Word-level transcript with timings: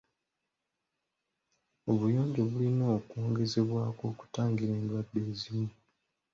Obuyonjo 1.91 2.41
bulina 2.51 2.85
okwongezebwako 2.97 4.03
okutangira 4.11 4.71
endwadde 4.79 5.19
ezimu. 5.31 5.69